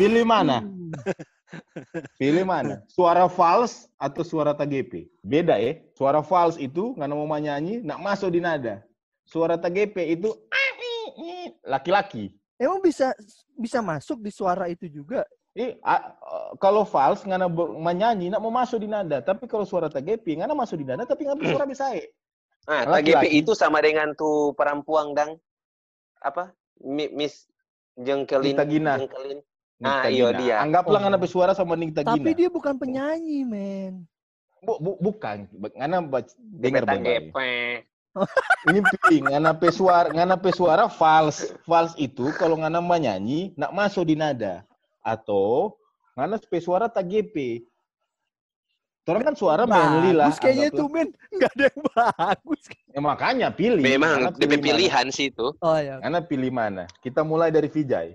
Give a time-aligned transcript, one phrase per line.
[0.00, 0.64] Pilih mana?
[2.16, 2.80] Pilih mana?
[2.96, 5.12] Suara fals atau suara TGP?
[5.20, 5.76] Beda ya.
[5.92, 8.80] Suara fals itu nggak mau nyanyi, nak masuk di nada.
[9.28, 10.32] Suara TGP itu
[11.68, 12.32] laki-laki.
[12.56, 13.12] Emang bisa
[13.60, 15.28] bisa masuk di suara itu juga?
[15.52, 15.76] Eh,
[16.56, 20.80] kalau fals ngana menyanyi nak mau masuk di nada, tapi kalau suara TGP ngana masuk
[20.80, 21.92] di nada tapi nggak suara bisa.
[22.64, 25.36] Ah, TGP itu sama dengan tuh perempuan dang
[26.24, 26.56] apa?
[26.88, 27.44] Miss
[28.00, 28.96] jengkelin Gina.
[28.96, 29.44] jengkelin.
[29.80, 30.60] Ah, iya dia.
[30.60, 31.02] Anggaplah oh.
[31.08, 32.20] ngana bersuara sama Nikta Gina.
[32.20, 34.04] Tapi dia bukan penyanyi, men.
[34.60, 35.48] Bu, bu, bukan.
[35.72, 36.04] Ngana
[36.60, 37.32] dengar baik
[38.70, 44.18] ini pilih ngana pesuara ngana pesuara fals fals itu kalau ngana menyanyi nak masuk di
[44.18, 44.66] nada
[44.98, 45.78] atau
[46.18, 47.62] ngana pesuara TGP
[49.10, 50.30] Orang kan suara manly lah.
[50.30, 52.62] Bagus kayaknya itu men, nggak ada yang bagus.
[52.94, 53.82] Ya makanya pilih.
[53.82, 55.50] Memang pilih pilihan sih itu.
[55.58, 55.98] Oh iya.
[55.98, 56.86] Karena pilih mana?
[57.02, 58.14] Kita mulai dari Vijay.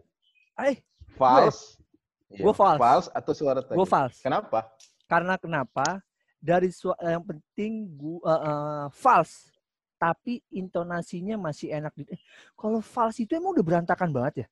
[0.55, 0.79] Eh,
[1.15, 1.79] fals.
[2.29, 2.79] Gue ya, fals.
[2.79, 3.77] Fals atau suara tadi?
[3.79, 4.19] Gue fals.
[4.19, 4.69] Kenapa?
[5.07, 6.03] Karena kenapa?
[6.37, 9.49] Dari suara yang penting gua uh, uh, fals
[9.95, 11.95] tapi intonasinya masih enak.
[12.05, 12.21] Eh,
[12.53, 14.47] kalau fals itu emang udah berantakan banget ya?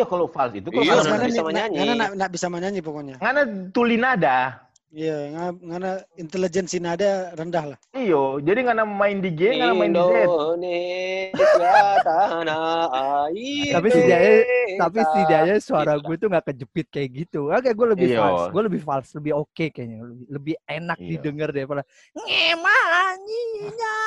[0.00, 1.78] Iya kalau fals itu kalau iya, mana bisa menyanyi.
[1.78, 3.14] Ngana nak bisa menyanyi pokoknya.
[3.22, 4.64] Ngana tuli nada.
[4.94, 7.78] Iya, ngana intelijensi nada rendah lah.
[7.90, 10.14] Iyo, jadi ngana main di G, ngana main di Z.
[10.22, 11.74] Indonesia
[12.06, 12.86] tanah
[13.26, 13.74] air.
[13.74, 14.38] tapi setidaknya,
[14.78, 17.50] tapi setidaknya suara gue tuh nggak kejepit kayak gitu.
[17.50, 18.22] Oke, gue lebih Iyo.
[18.22, 21.10] fals, gue lebih fals, lebih oke okay kayaknya, lebih, lebih enak Iyo.
[21.10, 21.82] didengar daripada
[22.14, 23.98] ngemanyinya.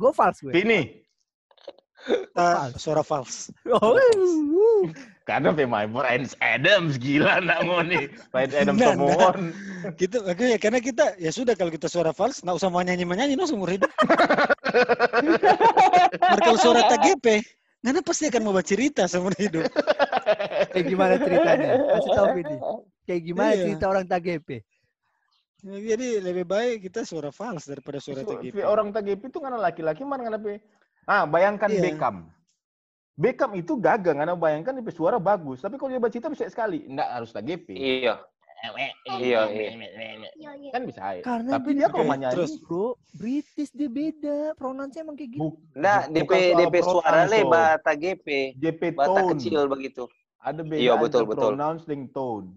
[0.00, 0.52] gue fals gue.
[0.56, 0.80] Ini.
[2.32, 3.52] Uh, suara fals.
[3.68, 4.00] Oh.
[5.26, 8.06] Karena pemain Ryan Adams gila nak nih.
[8.30, 9.34] Ryan Adams nah, nah.
[9.98, 13.34] Gitu, ya, karena kita ya sudah kalau kita suara fals nggak usah mau nyanyi menyanyi
[13.34, 13.90] no seumur hidup.
[16.38, 17.42] kalau suara TGP,
[17.82, 19.66] Nana pasti akan mau cerita seumur hidup.
[20.70, 21.68] Kayak gimana ceritanya?
[21.74, 22.56] Kasih tahu Vidi.
[23.06, 23.62] Kayak gimana iya.
[23.66, 24.48] cerita orang TGP?
[25.66, 28.62] Jadi lebih baik kita suara fals daripada suara TGP.
[28.62, 30.62] Orang TGP itu karena laki-laki mana karena
[31.06, 31.82] Ah, bayangkan iya.
[31.82, 32.30] Beckham.
[33.16, 37.08] Beckham itu gagal karena bayangkan dia suara bagus, tapi kalau dia bercita bisa sekali, enggak
[37.16, 37.72] harus TGP.
[37.72, 38.20] Iya.
[39.16, 40.68] Iya, iya.
[40.72, 41.22] Kan bisa aja.
[41.24, 45.56] Karena tapi dia kalau nyanyi terus bro, British dia beda, pronunciasi emang kayak gitu.
[45.72, 48.26] Enggak, DP DP suara lebar TGP.
[48.60, 50.04] JP Bata kecil begitu.
[50.40, 51.56] Ada beda iya, betul, betul.
[51.56, 52.52] pronouncing tone.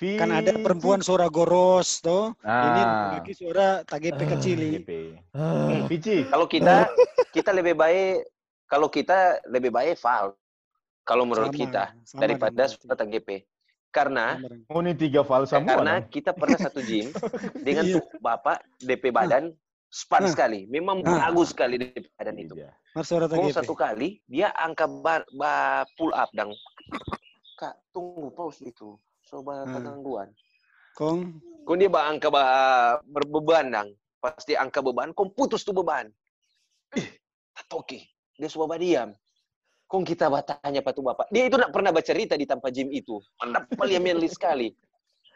[0.00, 2.32] Kan ada perempuan suara goros tuh.
[2.40, 2.64] Ah.
[2.64, 2.82] Ini
[3.20, 4.58] lagi suara TGP kecil.
[5.36, 5.84] Ah.
[6.32, 6.88] Kalau kita
[7.36, 8.24] kita lebih baik
[8.70, 10.38] kalau kita lebih baik fal
[11.02, 13.42] kalau menurut sama, kita sama daripada suara TGP.
[13.90, 14.38] Karena
[14.70, 15.74] oh ini tiga fal sama.
[15.74, 17.10] Karena kita pernah satu gym
[17.66, 17.98] dengan iya.
[17.98, 19.50] tuh Bapak DP badan
[19.90, 20.30] span nah.
[20.30, 20.70] sekali.
[20.70, 21.26] Memang nah.
[21.26, 22.54] bagus sekali DP badan itu.
[22.94, 26.54] Mau satu kali dia angka bar, bar pull up dan
[27.58, 28.94] Kak, tunggu pause itu
[29.26, 29.74] coba hmm.
[29.74, 30.28] ketangguhan.
[30.94, 31.20] Kong?
[31.66, 33.90] Kong dia angka bah berbeban dang.
[34.22, 36.06] Pasti angka beban, kong putus tuh beban.
[36.94, 37.08] Ih,
[37.72, 38.19] oke.
[38.40, 39.12] Dia suka diam.
[39.84, 41.28] Kong kita bertanya patu bapak.
[41.28, 43.20] Dia itu nak pernah bercerita di tanpa gym itu.
[43.36, 44.72] Mantap paling manly sekali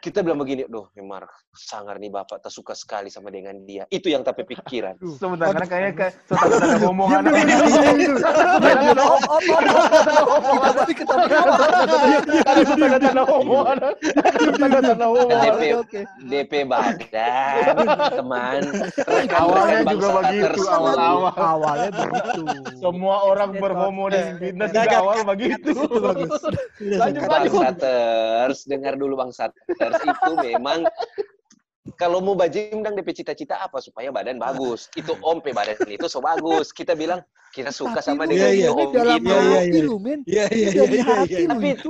[0.05, 1.25] kita bilang begini, doh memang
[1.57, 3.89] sangar nih bapak tak suka sekali sama dengan dia.
[3.89, 5.01] Itu yang tapi pikiran.
[5.01, 6.77] Sebentar, karena kayaknya kayak setelah ada
[13.17, 13.79] ngomongan.
[16.25, 17.75] DP badan,
[18.19, 18.61] teman.
[19.31, 21.33] Awalnya juga begitu, awal-awal.
[21.35, 22.41] Awalnya begitu.
[22.79, 25.71] Semua orang berhomo di fitness juga awal begitu.
[26.79, 27.51] Lanjut, lanjut.
[27.53, 30.85] Bang dengar dulu Bang Saters itu memang
[32.01, 34.89] kalau mau bajim dan DP cita-cita apa supaya badan bagus.
[34.97, 36.73] Itu Om pe badan itu so bagus.
[36.73, 37.21] Kita bilang
[37.55, 38.97] kita suka Tapi sama dengan iya, Om itu.
[38.99, 39.95] Iya iya iya.
[39.95, 40.19] men.
[40.27, 41.47] Iya iya iya.
[41.47, 41.89] Tapi itu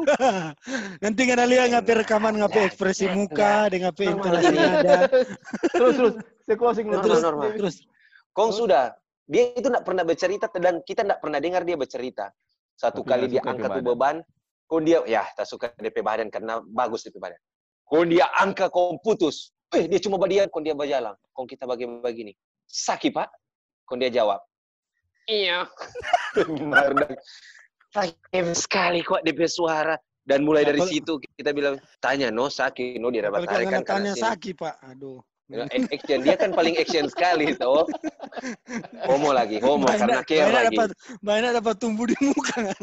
[1.03, 4.97] nanti kan lihat ngapain rekaman ngapain ekspresi muka dengan ngapain intonasi ada.
[5.81, 6.13] Terus terus
[6.45, 7.49] saya closing terus, terus normal.
[7.57, 7.75] Terus.
[8.37, 8.93] Kong sudah
[9.25, 12.29] dia itu tidak pernah bercerita dan kita tidak pernah dengar dia bercerita.
[12.77, 14.15] Satu Tapi kali dia angkat tuh beban,
[14.69, 17.41] kok dia ya tak suka DP badan karena bagus DP badan.
[17.85, 19.53] Kau dia angka kau putus.
[19.73, 21.13] Eh, dia cuma badian, kau dia berjalan.
[21.33, 22.35] Kau kita bagi-bagi nih.
[22.65, 23.29] Sakit, Pak?
[23.85, 24.41] Kau dia jawab.
[25.25, 25.65] Iya.
[27.95, 29.95] Sakit sekali kok DP suara.
[30.25, 33.85] Dan mulai dari situ kita bilang, tanya, no sakit, no dia dapat tarikan.
[33.85, 34.81] Tanya sakit, Pak.
[34.81, 35.21] Aduh.
[35.93, 37.85] Action dia kan paling action sekali toh.
[39.05, 40.73] Homo lagi, homo banyak, karena care lagi.
[40.73, 40.89] Dapat,
[41.21, 42.73] banyak dapat tumbuh di muka.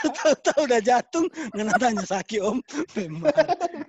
[0.00, 2.56] Tahu-tahu udah jatuh, ngena tanya sakit om.
[2.96, 3.28] Memang.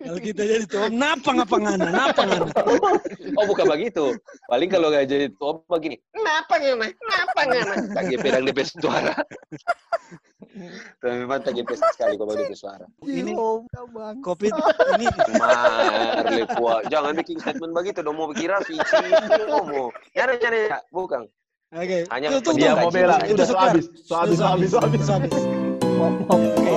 [0.04, 2.52] Kalau kita jadi tuh om, napa ngapa ngana, napa ngana.
[3.40, 4.20] Oh bukan begitu.
[4.52, 7.76] Paling kalau nggak jadi tuh om begini, napa ngana, napa ngana.
[7.96, 9.16] Lagi pedang di suara.
[11.00, 12.84] Tapi memang TGP sekali kalau di suara.
[13.08, 13.36] Ini-.
[14.20, 14.52] Covid
[15.00, 15.08] ini
[15.40, 16.84] Marle kuah.
[16.92, 18.20] Jangan bikin statement begitu dong.
[18.20, 18.84] Mau kira visi
[19.48, 19.88] mau.
[20.12, 20.62] Nyari nyari
[20.92, 21.24] bukan.
[21.72, 22.04] Oke.
[22.12, 23.16] Hanya Dia mau bela.
[23.24, 23.70] Sudah Udah so kelar.
[23.72, 23.86] habis.
[24.04, 25.00] So habis, so habis, so habis.
[25.00, 25.34] Sudah habis.
[26.02, 26.42] Om, om.
[26.60, 26.76] Oke.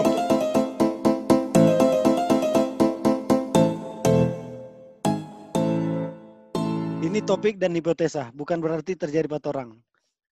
[7.05, 9.77] Ini topik dan hipotesa, bukan berarti terjadi pada orang.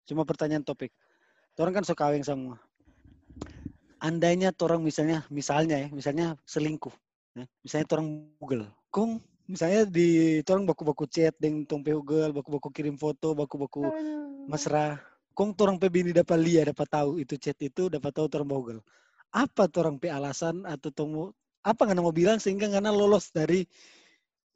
[0.06, 0.90] Cuma pertanyaan topik.
[1.60, 2.56] Orang kan suka kawin semua.
[4.02, 6.90] Andainya orang misalnya, misalnya ya, misalnya selingkuh.
[7.38, 7.46] ya.
[7.62, 8.08] Misalnya orang
[8.42, 8.66] Google.
[8.90, 13.86] Kong, misalnya di orang baku-baku chat dengan tong Google, baku-baku kirim foto, baku-baku
[14.50, 14.98] mesra.
[15.32, 18.80] Kong orang pe bini dapat lihat, dapat tahu itu chat itu, dapat tahu orang Google.
[19.30, 21.30] Apa orang pe alasan atau tong
[21.62, 23.62] apa nggak mau bilang sehingga nggak lolos dari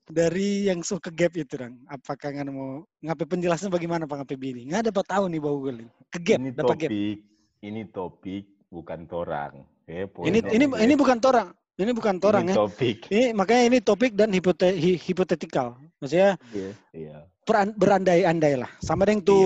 [0.07, 4.67] dari yang suka gap itu orang apakah nggak mau ngapain penjelasan bagaimana pak ngapain bini
[4.71, 5.93] nggak dapat tahu nih bau Google ini.
[6.11, 7.19] ke gap Ini dapat gap topik,
[7.63, 8.45] ini topik
[8.77, 9.65] bukan torang.
[9.89, 11.57] Eh, ini ini ini bukan torang.
[11.77, 12.57] Ini bukan torang Ini ya.
[12.57, 12.99] topik.
[13.09, 15.77] ini makanya ini topik dan hipote, hi- hipotetikal.
[16.01, 17.17] Maksudnya Iya, Iya.
[17.45, 18.71] peran- berandai-andai lah.
[18.81, 19.45] Sama dengan tuh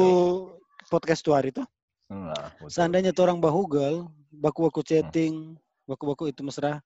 [0.86, 1.62] podcast tuh hari itu
[2.06, 2.34] Nah,
[2.66, 5.54] seandainya tuh orang bahugel baku-baku chatting
[5.86, 6.82] baku-baku itu mesra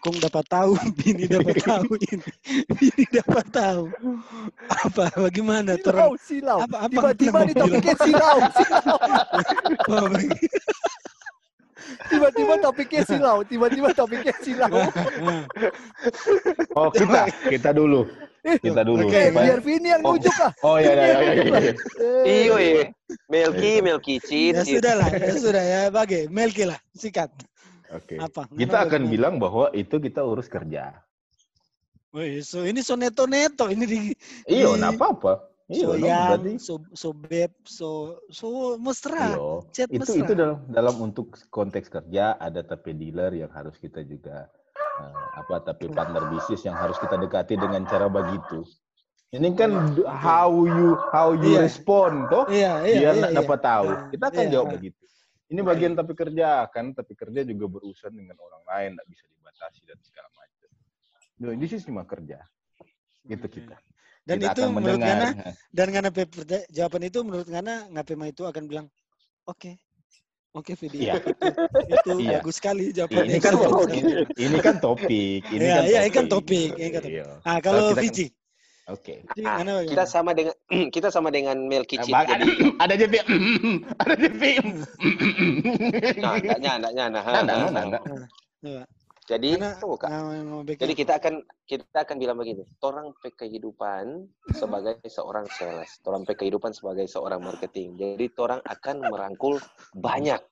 [0.00, 2.30] kong dapat tahu bini dapat tahu ini.
[2.70, 3.84] Bini dapat tahu.
[4.68, 6.58] Apa bagaimana tuh orang Silau, silau.
[6.64, 10.04] apa apa Tiba-tiba topiknya silau, silau.
[11.90, 14.70] Oh, Tiba-tiba topiknya silau, tiba-tiba topiknya silau.
[14.70, 15.42] Nah,
[16.74, 18.06] Oh, kita, kita dulu.
[18.40, 19.04] Kita dulu.
[19.04, 20.16] Oke, Supaya- biar Vini yang Oh.
[20.16, 20.52] nunjuk lah.
[20.62, 21.44] Oh iya iya iya iya.
[21.44, 21.72] iya.
[22.24, 22.84] Eh, Iyo ya.
[23.26, 24.56] Melki, Melki cheat.
[24.56, 27.28] ya sudah lah ya sudah ya bagi Melki lah sikat
[27.90, 28.16] Oke.
[28.16, 30.94] apa Kita Kenapa akan bilang bahwa itu kita urus kerja.
[32.10, 33.98] Wih, so ini so neto neto ini di
[34.48, 35.49] Iya, Di- apa-apa.
[35.70, 37.88] Iya, so no, yang berarti so so beb so
[38.26, 38.46] so
[38.82, 39.62] mesra iya.
[39.70, 40.18] chat Itu mesra.
[40.26, 44.50] itu dalam dalam untuk konteks kerja ada tapi dealer yang harus kita juga
[44.98, 48.66] eh, apa tapi partner bisnis yang harus kita dekati dengan cara begitu.
[49.30, 51.62] Ini kan d- how you how you Iya.
[51.62, 53.38] respond toh iya iya biar iya, nak iya.
[53.38, 53.88] dapat tahu.
[53.94, 54.50] Ah, Kita akan iya.
[54.50, 55.02] jawab begitu.
[55.50, 59.80] Ini bagian tapi kerja kan, tapi kerja juga berurusan dengan orang lain, tidak bisa dibatasi
[59.82, 60.70] dan segala macam.
[61.42, 62.42] No, this is cuma kerja.
[63.22, 63.74] Gitu kita.
[64.28, 64.98] Dan Kita itu akan menurut.
[65.00, 65.28] Ngana
[65.76, 66.08] dan Ngana
[66.68, 68.86] jawaban itu menurut Ngana Ngapema itu akan bilang
[69.44, 69.76] oke
[70.52, 71.14] oke Vidi Iya.
[71.22, 71.46] itu,
[71.90, 72.30] itu Iya.
[72.38, 74.02] bagus sekali jawabannya Ini kan topik.
[74.36, 75.40] Ini kan topik.
[75.48, 77.16] Ini Iya, kan iya, ini kan topik, ini kan topik.
[77.16, 77.26] Iya.
[77.42, 78.26] ah kalau kita kan- Fiji
[78.90, 79.22] Oke.
[79.22, 80.54] Fiji, Ah, Kita sama dengan
[80.94, 82.10] kita sama dengan Nah, cheat.
[82.10, 82.50] bang, ada, Jadi,
[82.82, 83.14] ada JP.
[84.02, 84.42] Ada JP.
[86.18, 88.00] nah, enggaknya, enggaknya, nah, Nah, nah, nah, nah, nah.
[88.02, 88.28] nah.
[88.60, 88.82] Coba.
[89.30, 89.78] Jadi, Ngana-.
[89.78, 90.82] Ngana backup.
[90.82, 96.34] Jadi kita akan kita akan bilang begini, orang pe kehidupan sebagai seorang sales, orang pe
[96.34, 97.94] kehidupan sebagai seorang marketing.
[97.94, 99.62] Jadi orang akan merangkul
[99.94, 100.42] banyak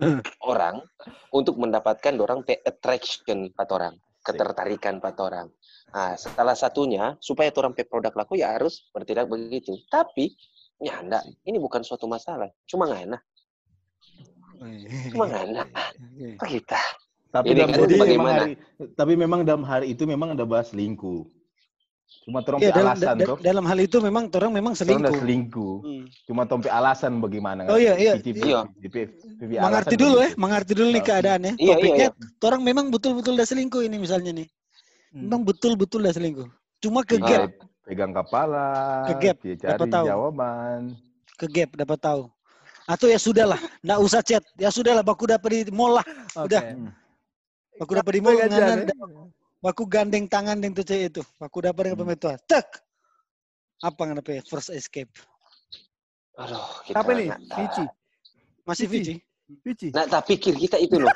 [0.52, 0.80] orang
[1.28, 5.52] untuk mendapatkan orang attraction pat orang, ketertarikan pat orang.
[5.92, 9.76] Nah, salah satunya supaya orang pe produk laku ya harus bertindak begitu.
[9.92, 10.32] Tapi
[10.80, 12.48] ya enggak, ini bukan suatu masalah.
[12.64, 13.20] Cuma ngana,
[15.12, 15.68] cuma ngana.
[15.68, 16.40] Oke.
[16.40, 16.80] Apa kita?
[17.28, 18.40] Tapi Ini dalam kan hari, memang bagaimana?
[18.40, 18.52] hari,
[18.92, 21.26] tapi memang dalam hari itu memang ada bahas selingkuh.
[22.22, 23.38] Cuma tompe Iya, dalam, alasan da- toh.
[23.38, 25.20] dalam hal itu memang orang memang Orang udah selingkuh.
[25.20, 25.74] selingkuh.
[25.82, 26.04] Hmm.
[26.24, 27.66] Cuma tompe alasan bagaimana.
[27.66, 28.14] Oh, iya, iya.
[28.16, 28.62] Iya.
[29.58, 31.52] Mengerti dulu ya, mengerti dulu nih keadaannya.
[31.54, 32.42] Iya, iya, Topiknya iya.
[32.42, 34.48] orang memang betul-betul udah selingkuh ini misalnya nih.
[35.12, 35.26] Hmm.
[35.26, 36.48] Memang betul-betul udah selingkuh.
[36.78, 37.46] Cuma ke Iya.
[37.46, 37.50] gap,
[37.82, 38.66] Pegang kepala.
[39.06, 40.06] Ke gap, Dia dapat cari tahu.
[40.06, 40.80] jawaban.
[41.36, 42.22] ke gap dapat tahu.
[42.86, 44.42] Atau ya sudahlah, nggak usah chat.
[44.56, 46.06] Ya sudahlah, baku dapat di mall lah.
[46.38, 46.62] Udah.
[46.64, 46.90] Hmm.
[47.76, 48.94] Baku dapat di mall, Gajar, nganan, ya.
[49.60, 51.22] baku gandeng tangan dengan tuh itu.
[51.36, 52.08] Baku dapat dengan Hmm.
[52.08, 52.34] pemetua.
[52.48, 52.66] Tek.
[53.84, 54.44] Apa nggak dapat?
[54.48, 55.12] First escape.
[56.40, 57.28] Aduh, kita Siapa nih?
[57.56, 57.84] Vici.
[58.64, 59.14] Masih Vici.
[59.16, 59.24] Vici.
[59.62, 59.88] Vici.
[59.94, 61.12] Nah, tak pikir kita itu loh.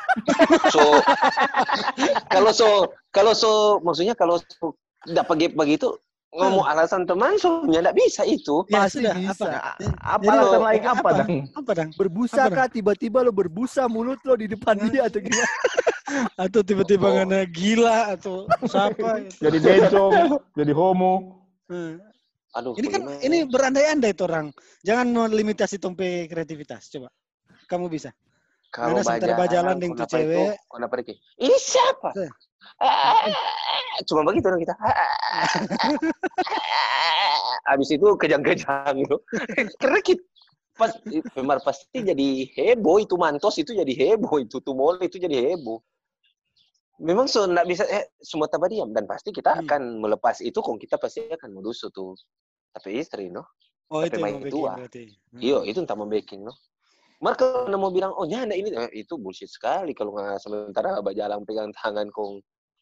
[0.70, 0.80] So,
[2.34, 2.68] kalau so,
[3.10, 4.76] kalau so, maksudnya kalau so,
[5.08, 5.96] dapat gap begitu,
[6.30, 8.62] ngomong alasan teman, so, ya nggak bisa itu.
[8.66, 9.30] Ya Pasti sudah, bisa.
[9.34, 9.46] apa?
[9.98, 11.08] Apa Jadi, alasan lain apa, apa?
[11.12, 11.28] dang?
[11.52, 11.90] Apa dong?
[11.98, 15.50] Berbusa Apa kah tiba-tiba lo berbusa mulut lo di depan dia atau gimana?
[16.34, 17.14] Atau tiba-tiba Oh.
[17.14, 19.22] ngana gila atau siapa?
[19.46, 21.46] Jadi bencong, jadi homo.
[21.70, 22.02] Hmm.
[22.50, 24.50] Aduh, Ini kan ini berandai-andai tuh orang.
[24.82, 26.90] Jangan melimitasi tompe kreativitas.
[26.90, 27.14] Coba.
[27.66, 28.10] Kamu bisa.
[28.68, 30.56] kalau Karena sementara bajalan dengan tuh kenapa itu- cewek.
[30.66, 31.12] kenapa itu?
[31.38, 32.08] Ini siapa?
[32.16, 32.30] Eh.
[32.78, 33.14] Ah,
[34.06, 34.74] Cuma begitu orang kita.
[37.66, 39.16] Habis itu kejang-kejang gitu.
[39.78, 40.22] Karena kita
[40.80, 40.96] pas
[41.36, 45.84] memang pasti jadi heboh itu mantos itu jadi heboh itu tumol itu jadi heboh.
[47.00, 49.64] Memang so nggak bisa eh, semua tambah diam dan pasti kita Hmm.
[49.68, 52.16] akan melepas itu kok kita pasti akan modus tuh.
[52.72, 53.44] Tapi istri no.
[53.90, 54.72] Oh Tapi itu main yang tua.
[54.80, 55.40] Hmm.
[55.40, 56.54] Iyo itu entah membaking no.
[57.20, 61.12] Mar kalau mau bilang, oh nyanda ini, eh, itu bullshit sekali kalau nggak sementara abah
[61.12, 62.40] jalan pegang tangan kong.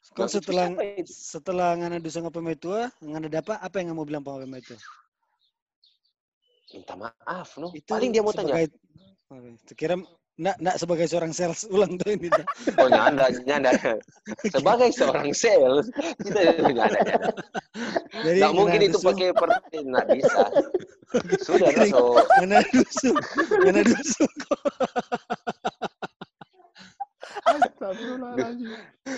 [0.08, 1.10] Itu setelah itu?
[1.12, 4.80] setelah ngana dusa ngapa tua, ngana dapat apa yang mau bilang pemain tua?
[6.72, 7.72] Minta maaf, no.
[7.72, 8.76] Itu Paling dia mau tanya, sebagai,
[9.28, 9.94] Oke, kira
[10.38, 12.28] enggak enggak sebagai seorang sales ulang tuh ini.
[12.80, 13.72] oh nyanda, nyanda.
[14.48, 15.88] Sebagai seorang sales,
[16.24, 17.00] kita nyanda, nyanda.
[18.24, 19.48] Jadi Nggak mungkin itu dusu- pakai per...
[19.72, 20.42] Nggak bisa.
[21.44, 22.20] Sudah, so.
[22.40, 23.12] ngana dusu,
[23.64, 24.24] ngana dusu.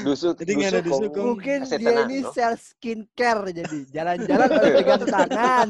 [0.00, 1.11] Dusuk, Jadi nggak ada dusuk.
[1.12, 2.31] Mungkin dia ini no?
[2.31, 5.69] sales skincare jadi jalan-jalan harus pegang tangan,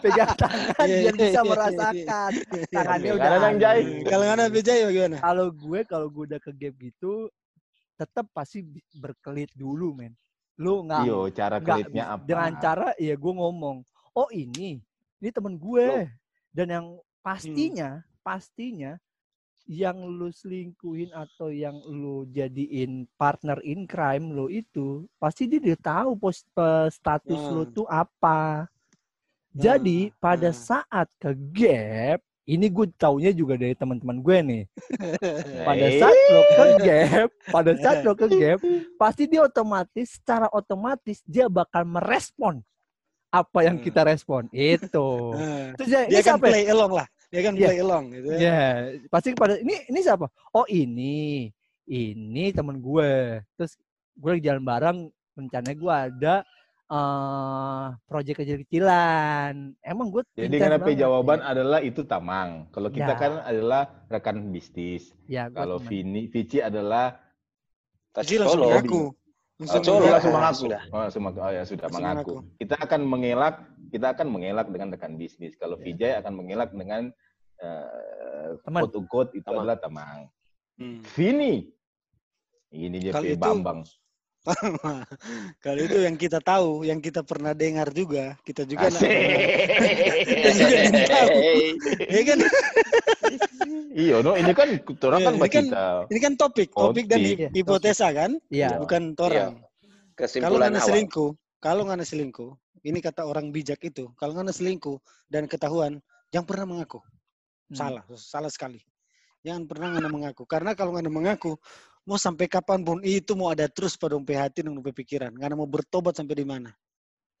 [0.00, 1.42] pegang tangan Iya, biar iya, bisa iya, iya.
[1.44, 2.30] merasakan
[2.70, 3.28] tangannya Iya, udah.
[3.28, 3.60] kadang aneh.
[3.60, 3.86] jahit.
[4.06, 5.16] Kalau ngana beja ya gimana?
[5.18, 7.12] Kalau gue kalau gue udah ke gap gitu,
[7.94, 8.58] tetap pasti
[8.92, 10.14] berkelit dulu men.
[10.56, 12.22] Lu nggak Iyo, cara nggak kelitnya apa?
[12.24, 13.76] dengan cara ya gue ngomong,
[14.12, 14.80] oh ini
[15.18, 16.08] ini temen gue
[16.50, 16.86] dan yang
[17.20, 18.96] pastinya pastinya
[19.70, 25.78] yang lu selingkuhin atau yang lu jadiin partner in crime lu itu pasti dia udah
[25.78, 27.70] tahu pos pe- status lu Hmm.
[27.70, 28.66] tuh apa.
[29.54, 30.58] Jadi Hmm, pada hmm.
[30.58, 32.18] saat ke gap
[32.50, 34.62] ini gue taunya juga dari teman-teman gue nih.
[35.66, 38.58] Pada saat lo ke gap, pada saat lo ke gap,
[39.00, 42.58] pasti dia otomatis, secara otomatis dia bakal merespon
[43.30, 43.84] apa yang Hmm.
[43.84, 44.50] kita respon.
[44.50, 45.38] Itu.
[45.38, 46.46] Nah, Terus dia, dia ini kan siapa?
[46.50, 47.06] play along lah.
[47.30, 47.66] Dia kan Iya.
[47.70, 48.28] play along gitu.
[48.34, 48.38] ya.
[48.40, 48.60] Ya,
[49.06, 50.26] pasti pada ini ini siapa?
[50.50, 51.46] Oh ini,
[51.86, 53.38] ini temen gue.
[53.54, 53.78] Terus
[54.18, 54.98] gue lagi jalan bareng,
[55.34, 56.34] rencananya gue ada
[56.90, 59.78] eh proyek kecil-kecilan.
[59.78, 60.98] Emang gue Jadi banget.
[60.98, 62.66] jawaban adalah itu tamang.
[62.74, 63.16] Kalau kita Ya.
[63.16, 65.14] kan adalah rekan bisnis.
[65.24, 65.78] Ya, Kalau.
[65.78, 67.14] Vini, Vici adalah
[68.26, 69.14] Ji langsung mengaku.
[69.54, 70.58] Langsung Oh, langsung Ah, mengaku.
[70.58, 70.82] sudah.
[70.90, 71.38] Oh, langsung mengaku.
[71.38, 72.32] Oh, ya sudah Langsung mengaku.
[72.34, 72.58] mengaku.
[72.58, 73.54] Kita akan mengelak,
[73.90, 75.58] kita akan mengelak dengan rekan bisnis.
[75.58, 77.10] Kalau Vijay akan mengelak dengan
[77.58, 78.80] eh Teman.
[78.86, 79.60] quote unquote itu Tamang.
[79.60, 80.18] adalah tamang.
[80.80, 81.04] Hmm.
[81.12, 81.68] Vini.
[82.70, 83.34] Ini dia Kalau P.
[83.36, 83.80] itu- Bambang.
[85.64, 89.12] Kalau itu yang kita tahu, yang kita pernah dengar juga, kita juga nak- Asik.
[90.24, 90.76] Kita juga
[91.12, 91.38] tahu.
[92.08, 92.38] Ya kan?
[93.90, 95.84] Iya, no, ini kan orang Iya, kan ini kan- kita.
[96.08, 97.20] Ini kan topik, topik dan
[97.52, 98.80] hipotesa kan, Iya.
[98.80, 99.60] bukan orang.
[99.60, 100.88] Kalau Kesimpulan nggak awal.
[100.88, 101.30] selingkuh,
[101.60, 102.56] kalau nggak selingkuh,
[102.88, 104.96] ini kata orang bijak itu, kalau nggak selingkuh
[105.28, 106.00] dan ketahuan,
[106.32, 107.04] jangan pernah mengaku.
[107.70, 107.76] Hmm.
[107.76, 108.80] Salah, salah sekali.
[109.44, 111.56] Jangan pernah nggak mengaku, karena kalau nggak mengaku,
[112.08, 115.56] mau sampai kapan pun itu mau ada terus pada umpe hati dan umpe pikiran, nggak
[115.56, 116.72] mau bertobat sampai di mana,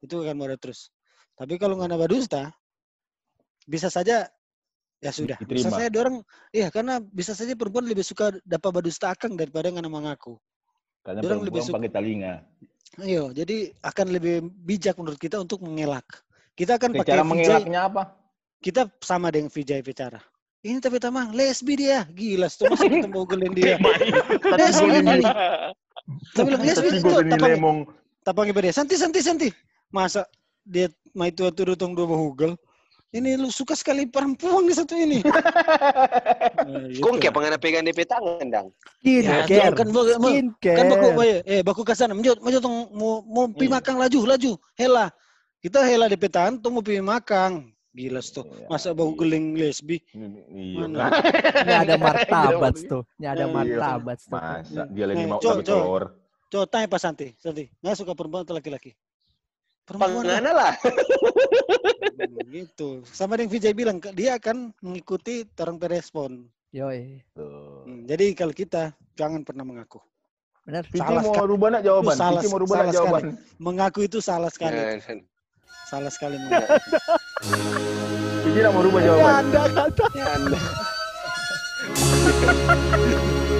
[0.04, 0.92] itu akan mau ada terus.
[1.36, 2.42] Tapi kalau nggak ada dusta,
[3.64, 4.28] bisa saja
[5.00, 5.40] ya sudah.
[5.40, 5.76] Bisa Diterima.
[5.80, 6.16] saja dia orang,
[6.52, 10.36] iya karena bisa saja perempuan lebih suka dapat badusta akang daripada nggak mengaku.
[11.00, 12.34] Karena Orang lebih perempuan pakai telinga.
[13.00, 16.04] Ayo, jadi akan lebih bijak menurut kita untuk mengelak.
[16.58, 18.20] Kita akan pakai cara mengelaknya apa?
[18.60, 20.20] kita sama dengan Vijay bicara.
[20.60, 22.44] Ini tapi tamang lesbi dia, gila.
[22.44, 23.80] Masa kita mau gelin dia.
[24.60, 25.24] Lesbi ini.
[26.36, 27.88] Bilang lesbi itu tapang
[28.20, 28.68] tapang ibadah.
[28.68, 29.48] Santi santi santi.
[29.88, 30.28] Masa
[30.60, 32.60] dia mai tua turut tong dua bahugel.
[33.10, 35.18] Ini lu suka sekali perempuan di satu ini.
[36.60, 37.02] Nah, gitu.
[37.02, 38.66] Kong kayak pengen pegang DP tangan, dang.
[39.02, 39.74] Ya, Skincare.
[39.74, 40.76] kan baku- Skincare.
[40.76, 41.08] kan baku
[41.42, 43.74] eh baku kasana menjot menjot tong mau mau pi Hmm.
[43.74, 45.08] makang laju laju hela
[45.58, 49.18] kita hela di petan tong mau pi makang gila tuh Iya, masa bau iya.
[49.18, 50.84] geling lesbi Iya.
[50.84, 51.06] Mana?
[51.64, 53.02] Ini ada martabat tuh.
[53.16, 53.50] Ini ada Iya.
[53.50, 54.30] martabat tuh.
[54.30, 55.80] Masa dia lagi Eh, mau Cok, lagi Cok.
[55.80, 56.04] telur.
[56.46, 58.90] coba tanya Pak Santi Santi nggak suka perempuan atau laki-laki
[59.90, 60.22] perempuan lah.
[60.22, 60.72] Pangana lah.
[62.46, 67.18] Gitu sama dengan Vijay bilang dia akan mengikuti orang berespon Yoi.
[67.32, 67.82] Tuh.
[67.82, 69.98] Hmm, jadi kalau kita jangan pernah mengaku
[70.60, 70.84] Benar.
[70.84, 71.48] Vici Salah mau sekali.
[71.48, 72.14] rubah nak jawaban.
[72.14, 73.22] Salah- mau rubah salah nak jawaban.
[73.58, 75.00] mengaku itu salah sekali Eh,
[75.86, 76.78] salah sekali mengaku
[78.60, 79.32] nak mau rubah jawaban.
[79.40, 80.06] Anda kata.
[80.14, 80.58] Anda.